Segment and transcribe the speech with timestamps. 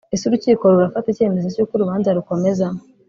[0.15, 2.65] Ese urukiko rurafata icyemezo cy’uko urubanza rukomeza